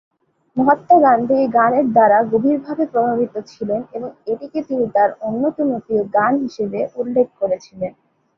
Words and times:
মহাত্মা 0.57 0.97
গান্ধী 1.05 1.35
এই 1.37 1.47
গানের 1.55 1.85
দ্বারা 1.91 2.17
গভীরভাবে 2.31 2.83
প্রভাবিত 2.93 3.35
ছিলেন 3.51 3.81
এবং 3.93 4.09
এটিকে 4.27 4.59
তিনি 4.67 4.85
তার 4.95 5.09
অন্যতম 5.21 5.69
প্রিয় 5.79 6.03
গান 6.15 6.33
হিসেবে 6.45 6.79
উল্লেখ 6.95 7.27
করেছিলেন। 7.39 7.91